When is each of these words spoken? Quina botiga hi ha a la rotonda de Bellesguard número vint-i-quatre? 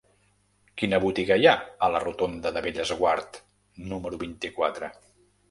Quina 0.81 0.99
botiga 1.03 1.37
hi 1.41 1.45
ha 1.49 1.53
a 1.87 1.89
la 1.97 2.01
rotonda 2.05 2.53
de 2.57 2.65
Bellesguard 2.69 3.39
número 3.93 4.21
vint-i-quatre? 4.27 4.93